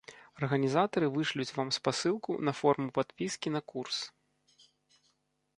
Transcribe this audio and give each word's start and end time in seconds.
Арганізатары 0.39 1.09
вышлюць 1.17 1.53
вам 1.57 1.69
спасылку 1.77 2.31
на 2.49 2.57
форму 2.63 2.89
падпіскі 2.97 3.55
на 3.57 3.61
курс. 3.73 4.01